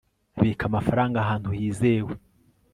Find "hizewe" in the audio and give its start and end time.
1.57-2.13